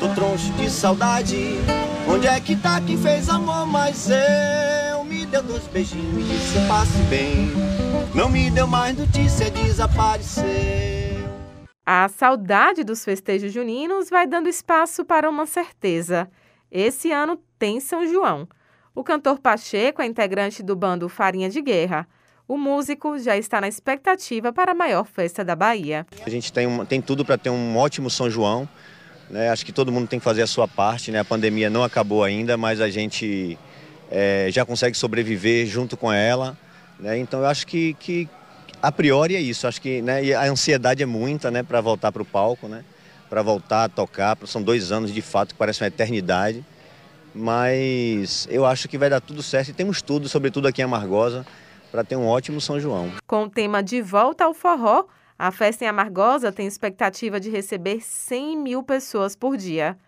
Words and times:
Tô 0.00 0.08
troncho 0.12 0.52
de 0.54 0.68
saudade. 0.68 1.36
Onde 2.08 2.26
é 2.26 2.40
que 2.40 2.56
tá 2.56 2.80
quem 2.80 2.98
fez 2.98 3.28
amor? 3.28 3.64
Mas 3.64 4.08
eu 4.10 5.04
me 5.04 5.24
deu 5.24 5.40
dois 5.40 5.62
beijinhos 5.68 6.18
e 6.18 6.34
disse 6.34 6.66
passe 6.66 6.98
bem. 7.08 7.48
Não 8.12 8.28
me 8.28 8.50
deu 8.50 8.66
mais 8.66 8.98
notícia, 8.98 9.48
desapareceu. 9.50 10.44
A 11.86 12.08
saudade 12.08 12.82
dos 12.82 13.04
festejos 13.04 13.52
juninos 13.52 14.10
vai 14.10 14.26
dando 14.26 14.48
espaço 14.48 15.04
para 15.04 15.30
uma 15.30 15.46
certeza. 15.46 16.28
Esse 16.70 17.12
ano 17.12 17.38
tem 17.56 17.78
São 17.78 18.04
João. 18.06 18.48
O 18.94 19.04
cantor 19.04 19.38
Pacheco 19.38 20.02
é 20.02 20.06
integrante 20.06 20.60
do 20.60 20.74
bando 20.74 21.08
Farinha 21.08 21.48
de 21.48 21.62
Guerra. 21.62 22.08
O 22.48 22.58
músico 22.58 23.16
já 23.18 23.36
está 23.36 23.60
na 23.60 23.68
expectativa 23.68 24.52
para 24.52 24.72
a 24.72 24.74
maior 24.74 25.06
festa 25.06 25.44
da 25.44 25.54
Bahia. 25.54 26.04
A 26.26 26.30
gente 26.30 26.52
tem, 26.52 26.66
uma, 26.66 26.84
tem 26.84 27.00
tudo 27.00 27.24
para 27.24 27.38
ter 27.38 27.50
um 27.50 27.76
ótimo 27.76 28.10
São 28.10 28.28
João. 28.28 28.68
Né? 29.30 29.48
Acho 29.50 29.64
que 29.64 29.72
todo 29.72 29.90
mundo 29.90 30.08
tem 30.08 30.18
que 30.18 30.24
fazer 30.24 30.42
a 30.42 30.46
sua 30.46 30.68
parte. 30.68 31.10
Né? 31.10 31.18
A 31.18 31.24
pandemia 31.24 31.70
não 31.70 31.82
acabou 31.82 32.22
ainda, 32.22 32.56
mas 32.56 32.80
a 32.80 32.88
gente 32.88 33.58
é, 34.10 34.48
já 34.50 34.64
consegue 34.64 34.96
sobreviver 34.96 35.66
junto 35.66 35.96
com 35.96 36.12
ela. 36.12 36.56
Né? 36.98 37.18
Então 37.18 37.40
eu 37.40 37.46
acho 37.46 37.66
que, 37.66 37.94
que 37.94 38.28
a 38.82 38.92
priori 38.92 39.36
é 39.36 39.40
isso. 39.40 39.66
Acho 39.66 39.80
que 39.80 40.02
né? 40.02 40.32
a 40.34 40.44
ansiedade 40.44 41.02
é 41.02 41.06
muita 41.06 41.50
né? 41.50 41.62
para 41.62 41.80
voltar 41.80 42.12
para 42.12 42.22
o 42.22 42.24
palco, 42.24 42.68
né? 42.68 42.84
para 43.28 43.42
voltar 43.42 43.84
a 43.84 43.88
tocar. 43.88 44.36
São 44.46 44.62
dois 44.62 44.92
anos 44.92 45.12
de 45.12 45.22
fato 45.22 45.54
que 45.54 45.58
parece 45.58 45.82
uma 45.82 45.88
eternidade. 45.88 46.64
Mas 47.34 48.46
eu 48.48 48.64
acho 48.64 48.88
que 48.88 48.96
vai 48.96 49.10
dar 49.10 49.20
tudo 49.20 49.42
certo. 49.42 49.70
E 49.70 49.72
tem 49.72 49.84
um 49.84 49.90
estudo, 49.90 50.28
sobretudo 50.28 50.68
aqui 50.68 50.80
em 50.80 50.84
Amargosa, 50.84 51.44
para 51.90 52.04
ter 52.04 52.14
um 52.14 52.26
ótimo 52.26 52.60
São 52.60 52.78
João. 52.78 53.10
Com 53.26 53.44
o 53.44 53.50
tema 53.50 53.82
de 53.82 54.00
volta 54.00 54.44
ao 54.44 54.54
forró, 54.54 55.04
a 55.38 55.50
festa 55.50 55.84
em 55.84 55.88
Amargosa 55.88 56.52
tem 56.52 56.66
expectativa 56.66 57.40
de 57.40 57.50
receber 57.50 58.00
100 58.00 58.56
mil 58.56 58.82
pessoas 58.82 59.34
por 59.34 59.56
dia. 59.56 59.98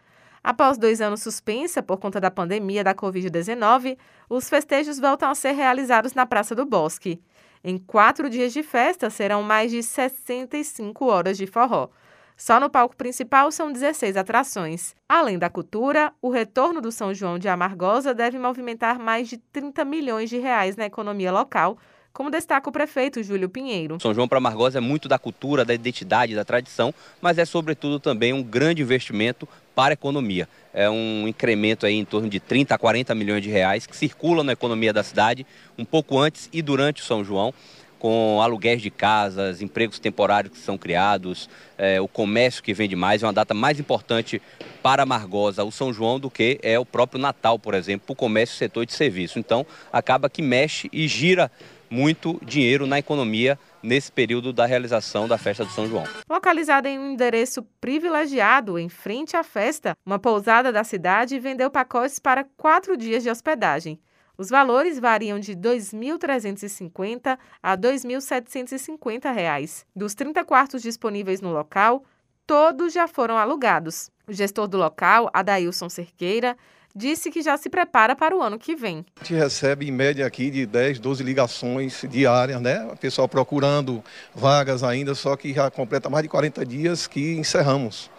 Após 0.43 0.79
dois 0.79 1.01
anos 1.01 1.23
suspensa 1.23 1.83
por 1.83 1.99
conta 1.99 2.21
da 2.21 2.31
pandemia 2.31 2.85
da 2.85 2.95
Covid-19, 2.95 3.99
os 4.31 4.49
festejos 4.49 5.01
voltam 5.01 5.29
a 5.29 5.35
ser 5.35 5.53
realizados 5.53 6.15
na 6.15 6.25
Praça 6.25 6.55
do 6.55 6.65
Bosque. 6.65 7.21
Em 7.65 7.77
quatro 7.77 8.31
dias 8.31 8.53
de 8.53 8.63
festa, 8.63 9.11
serão 9.11 9.43
mais 9.43 9.73
de 9.73 9.83
65 9.83 11.05
horas 11.07 11.37
de 11.37 11.49
forró. 11.49 11.89
Só 12.37 12.61
no 12.61 12.71
palco 12.71 12.95
principal 12.95 13.51
são 13.51 13.73
16 13.73 14.17
atrações. 14.17 14.95
Além 15.09 15.37
da 15.37 15.51
cultura, 15.51 16.13
o 16.23 16.31
retorno 16.31 16.81
do 16.81 16.93
São 16.93 17.13
João 17.13 17.39
de 17.39 17.49
Amargosa 17.49 18.15
deve 18.15 18.39
movimentar 18.39 19.01
mais 19.01 19.29
de 19.29 19.39
30 19.39 19.85
milhões 19.85 20.31
de 20.31 20.39
reais 20.39 20.77
na 20.77 20.85
economia 20.85 21.33
local, 21.33 21.79
como 22.17 22.31
destaca 22.31 22.67
o 22.67 22.73
prefeito 22.73 23.23
Júlio 23.23 23.47
Pinheiro. 23.47 23.99
São 24.01 24.15
João 24.15 24.27
para 24.27 24.39
Amargosa 24.39 24.79
é 24.79 24.81
muito 24.81 25.07
da 25.07 25.19
cultura, 25.19 25.67
da 25.67 25.75
identidade, 25.75 26.35
da 26.35 26.47
tradição, 26.47 26.95
mas 27.21 27.37
é 27.37 27.45
sobretudo 27.45 28.01
também 28.01 28.33
um 28.33 28.43
grande 28.43 28.81
investimento 28.81 29.47
para 29.75 29.93
a 29.93 29.93
economia. 29.93 30.49
É 30.73 30.89
um 30.89 31.29
incremento 31.29 31.85
aí 31.85 31.95
em 31.95 32.07
torno 32.07 32.27
de 32.27 32.41
30 32.41 32.75
a 32.75 32.79
40 32.79 33.15
milhões 33.15 33.43
de 33.43 33.51
reais 33.51 33.87
que 33.87 33.95
circulam 33.95 34.43
na 34.43 34.53
economia 34.53 34.95
da 34.95 35.03
cidade 35.03 35.47
um 35.77 35.85
pouco 35.85 36.19
antes 36.19 36.49
e 36.55 36.63
durante 36.63 37.03
o 37.03 37.05
São 37.05 37.23
João 37.23 37.53
com 37.99 38.41
aluguéis 38.43 38.83
de 38.83 38.91
casas, 38.91 39.63
empregos 39.63 39.99
temporários 39.99 40.53
que 40.53 40.59
são 40.59 40.77
criados, 40.77 41.49
é, 41.79 42.01
o 42.01 42.09
comércio 42.09 42.63
que 42.63 42.75
vende 42.75 42.97
mais. 42.97 43.23
É 43.23 43.27
uma 43.27 43.33
data 43.33 43.55
mais 43.55 43.81
importante 43.81 44.41
para 44.83 45.07
Margosa, 45.07 45.65
o 45.65 45.73
São 45.73 45.93
João, 45.93 46.21
do 46.21 46.31
que 46.31 46.59
é 46.63 46.79
o 46.79 46.85
próprio 46.85 47.21
Natal, 47.21 47.59
por 47.59 47.75
exemplo, 47.75 48.07
para 48.07 48.13
o 48.13 48.17
comércio 48.17 48.57
setor 48.57 48.87
de 48.87 48.93
serviço. 48.93 49.39
Então, 49.39 49.67
acaba 49.93 50.29
que 50.31 50.43
mexe 50.43 50.89
e 50.93 51.09
gira 51.09 51.51
muito 51.91 52.41
dinheiro 52.45 52.87
na 52.87 52.99
economia 52.99 53.59
nesse 53.83 54.11
período 54.11 54.53
da 54.53 54.67
realização 54.67 55.29
da 55.29 55.39
festa 55.39 55.65
do 55.65 55.71
São 55.71 55.89
João. 55.89 56.05
Localizada 56.29 56.89
em 56.89 56.99
um 56.99 57.13
endereço 57.13 57.63
privilegiado 57.81 58.79
em 58.79 58.89
frente 58.89 59.37
à 59.37 59.45
festa, 59.45 59.97
uma 60.05 60.19
pousada 60.19 60.73
da 60.73 60.83
cidade 60.83 61.39
vendeu 61.39 61.71
pacotes 61.71 62.19
para 62.19 62.45
quatro 62.57 62.97
dias 62.97 63.23
de 63.23 63.31
hospedagem. 63.31 63.99
Os 64.39 64.51
valores 64.51 64.99
variam 64.99 65.41
de 65.41 65.53
R$ 65.53 65.59
2.350 65.59 67.39
a 67.63 67.71
R$ 67.71 67.77
2.750. 67.79 69.85
Dos 69.95 70.15
30 70.15 70.45
quartos 70.45 70.83
disponíveis 70.83 71.41
no 71.41 71.51
local, 71.51 72.05
todos 72.47 72.93
já 72.93 73.09
foram 73.09 73.39
alugados. 73.39 74.11
O 74.29 74.33
gestor 74.33 74.69
do 74.69 74.77
local, 74.77 75.31
Adailson 75.33 75.89
Cerqueira, 75.89 76.55
disse 76.95 77.31
que 77.31 77.41
já 77.43 77.57
se 77.57 77.71
prepara 77.71 78.15
para 78.15 78.37
o 78.37 78.43
ano 78.43 78.59
que 78.59 78.77
vem. 78.77 79.07
A 79.21 79.25
gente 79.25 79.35
recebe 79.35 79.89
em 79.89 79.93
média 79.93 80.27
aqui 80.27 80.51
de 80.51 80.67
10, 80.67 80.99
12 80.99 81.23
ligações 81.23 82.05
diárias, 82.09 82.61
né? 82.61 82.87
O 82.93 82.97
pessoal 82.97 83.29
procurando 83.29 84.05
vagas 84.35 84.83
ainda, 84.83 85.15
só 85.15 85.37
que 85.37 85.55
já 85.55 85.71
completa 85.71 86.11
mais 86.11 86.23
de 86.23 86.29
40 86.29 86.65
dias 86.65 87.07
que 87.07 87.37
encerramos 87.37 88.11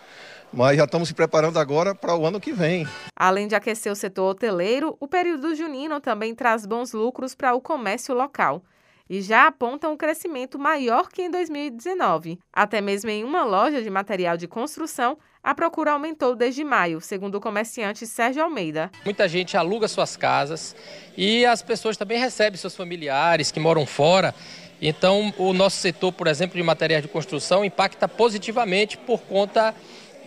mas 0.54 0.78
já 0.78 0.86
estamos 0.86 1.08
se 1.08 1.14
preparando 1.14 1.60
agora 1.60 1.94
para 1.94 2.16
o 2.16 2.26
ano 2.26 2.40
que 2.40 2.52
vem. 2.52 2.88
Além 3.16 3.48
de 3.48 3.56
aquecer 3.56 3.92
o 3.92 3.96
setor 3.96 4.32
hoteleiro, 4.32 4.96
o 5.00 5.08
período 5.08 5.56
junino 5.56 6.00
também 6.00 6.34
traz 6.34 6.66
bons 6.66 6.94
lucros 6.94 7.36
para 7.36 7.54
o 7.54 7.62
comércio 7.62 8.16
local 8.16 8.64
e 9.10 9.22
já 9.22 9.48
aponta 9.48 9.88
um 9.88 9.98
crescimento 9.98 10.60
maior 10.60 11.10
que 11.10 11.22
em 11.22 11.32
2019. 11.32 12.40
Até 12.52 12.82
mesmo 12.82 13.10
em 13.10 13.24
uma 13.24 13.44
loja 13.44 13.82
de 13.82 13.90
material 13.90 14.38
de 14.38 14.48
construção, 14.48 15.18
a 15.42 15.56
procura 15.56 15.94
aumentou 15.94 16.36
desde 16.36 16.64
maio, 16.64 17.00
segundo 17.00 17.36
o 17.36 17.42
comerciante 17.42 18.06
Sérgio 18.06 18.44
Almeida. 18.44 18.92
Muita 19.06 19.28
gente 19.28 19.56
aluga 19.56 19.88
suas 19.88 20.18
casas 20.18 20.76
e 21.16 21.46
as 21.46 21.62
pessoas 21.62 21.96
também 21.96 22.20
recebem 22.20 22.58
seus 22.58 22.76
familiares 22.76 23.52
que 23.52 23.60
moram 23.60 23.86
fora. 23.86 24.36
Então, 24.82 25.34
o 25.38 25.54
nosso 25.54 25.78
setor, 25.78 26.12
por 26.12 26.28
exemplo, 26.28 26.56
de 26.56 26.64
materiais 26.64 27.02
de 27.02 27.08
construção 27.08 27.66
impacta 27.66 28.08
positivamente 28.08 28.98
por 28.98 29.22
conta 29.22 29.74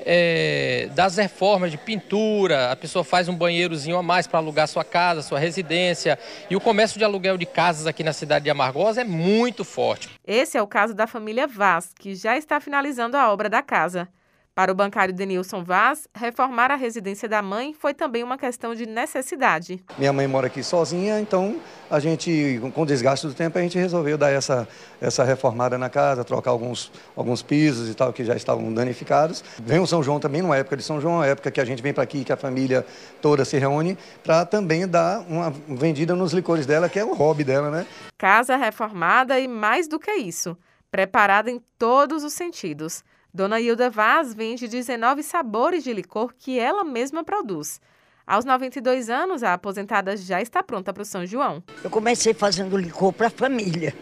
é, 0.04 0.88
das 0.94 1.16
reformas 1.16 1.70
de 1.70 1.78
pintura, 1.78 2.70
a 2.70 2.76
pessoa 2.76 3.04
faz 3.04 3.28
um 3.28 3.34
banheirozinho 3.34 3.96
a 3.96 4.02
mais 4.02 4.26
para 4.26 4.38
alugar 4.38 4.68
sua 4.68 4.84
casa, 4.84 5.22
sua 5.22 5.38
residência. 5.38 6.18
E 6.48 6.56
o 6.56 6.60
comércio 6.60 6.98
de 6.98 7.04
aluguel 7.04 7.36
de 7.36 7.46
casas 7.46 7.86
aqui 7.86 8.02
na 8.02 8.12
cidade 8.12 8.44
de 8.44 8.50
Amargosa 8.50 9.00
é 9.00 9.04
muito 9.04 9.64
forte. 9.64 10.08
Esse 10.26 10.56
é 10.56 10.62
o 10.62 10.66
caso 10.66 10.94
da 10.94 11.06
família 11.06 11.46
Vaz, 11.46 11.92
que 11.98 12.14
já 12.14 12.36
está 12.36 12.60
finalizando 12.60 13.16
a 13.16 13.32
obra 13.32 13.48
da 13.48 13.62
casa. 13.62 14.08
Para 14.54 14.72
o 14.72 14.74
bancário 14.74 15.14
Denilson 15.14 15.62
Vaz, 15.62 16.08
reformar 16.14 16.72
a 16.72 16.74
residência 16.74 17.28
da 17.28 17.40
mãe 17.40 17.72
foi 17.72 17.94
também 17.94 18.22
uma 18.22 18.36
questão 18.36 18.74
de 18.74 18.84
necessidade. 18.84 19.82
Minha 19.96 20.12
mãe 20.12 20.26
mora 20.26 20.48
aqui 20.48 20.62
sozinha, 20.62 21.20
então 21.20 21.60
a 21.88 22.00
gente, 22.00 22.60
com 22.74 22.82
o 22.82 22.86
desgaste 22.86 23.26
do 23.26 23.32
tempo, 23.32 23.56
a 23.56 23.62
gente 23.62 23.78
resolveu 23.78 24.18
dar 24.18 24.30
essa, 24.30 24.68
essa 25.00 25.22
reformada 25.22 25.78
na 25.78 25.88
casa, 25.88 26.24
trocar 26.24 26.50
alguns, 26.50 26.90
alguns 27.16 27.42
pisos 27.42 27.88
e 27.88 27.94
tal 27.94 28.12
que 28.12 28.24
já 28.24 28.34
estavam 28.34 28.74
danificados. 28.74 29.42
Vem 29.62 29.78
o 29.78 29.86
São 29.86 30.02
João 30.02 30.18
também, 30.18 30.42
numa 30.42 30.56
época 30.56 30.76
de 30.76 30.82
São 30.82 31.00
João, 31.00 31.22
época 31.22 31.50
que 31.50 31.60
a 31.60 31.64
gente 31.64 31.80
vem 31.80 31.94
para 31.94 32.02
aqui, 32.02 32.24
que 32.24 32.32
a 32.32 32.36
família 32.36 32.84
toda 33.22 33.44
se 33.44 33.56
reúne, 33.56 33.96
para 34.22 34.44
também 34.44 34.86
dar 34.86 35.20
uma 35.28 35.50
vendida 35.50 36.14
nos 36.16 36.32
licores 36.32 36.66
dela, 36.66 36.88
que 36.88 36.98
é 36.98 37.04
o 37.04 37.14
hobby 37.14 37.44
dela, 37.44 37.70
né? 37.70 37.86
Casa 38.18 38.56
reformada 38.56 39.38
e 39.38 39.46
mais 39.46 39.86
do 39.86 39.98
que 39.98 40.12
isso, 40.12 40.56
preparada 40.90 41.50
em 41.50 41.62
todos 41.78 42.24
os 42.24 42.32
sentidos. 42.32 43.04
Dona 43.32 43.60
Hilda 43.60 43.88
Vaz 43.88 44.34
vende 44.34 44.66
19 44.66 45.22
sabores 45.22 45.84
de 45.84 45.92
licor 45.92 46.34
que 46.36 46.58
ela 46.58 46.82
mesma 46.82 47.22
produz. 47.22 47.80
Aos 48.26 48.44
92 48.44 49.08
anos, 49.08 49.42
a 49.42 49.54
aposentada 49.54 50.16
já 50.16 50.42
está 50.42 50.62
pronta 50.62 50.92
para 50.92 51.02
o 51.02 51.06
São 51.06 51.24
João. 51.24 51.62
Eu 51.82 51.90
comecei 51.90 52.34
fazendo 52.34 52.76
licor 52.76 53.12
para 53.12 53.28
a 53.28 53.30
família, 53.30 53.94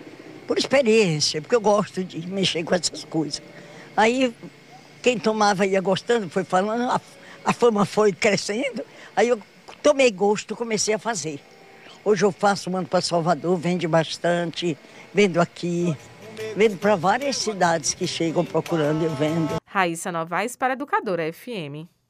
por 0.46 0.58
experiência, 0.58 1.42
porque 1.42 1.54
eu 1.54 1.60
gosto 1.60 2.02
de 2.02 2.26
mexer 2.26 2.64
com 2.64 2.74
essas 2.74 3.04
coisas. 3.04 3.42
Aí, 3.96 4.34
quem 5.02 5.18
tomava 5.18 5.66
ia 5.66 5.80
gostando, 5.80 6.28
foi 6.30 6.44
falando, 6.44 6.90
a, 6.90 7.00
a 7.44 7.52
fama 7.52 7.84
foi 7.84 8.12
crescendo, 8.12 8.82
aí 9.14 9.28
eu 9.28 9.38
tomei 9.82 10.10
gosto, 10.10 10.56
comecei 10.56 10.94
a 10.94 10.98
fazer. 10.98 11.40
Hoje 12.04 12.24
eu 12.24 12.32
faço, 12.32 12.70
mando 12.70 12.88
para 12.88 13.02
Salvador, 13.02 13.56
vende 13.58 13.86
bastante, 13.86 14.76
vendo 15.12 15.40
aqui. 15.40 15.94
Vendo 16.56 16.76
para 16.78 16.96
várias 16.96 17.36
cidades 17.36 17.94
que 17.94 18.06
chegam 18.06 18.44
procurando 18.44 19.04
e 19.04 19.08
vendo. 19.08 19.56
Raíssa 19.66 20.10
Novaes 20.10 20.56
para 20.56 20.74
Educadora 20.74 21.32
FM. 21.32 21.88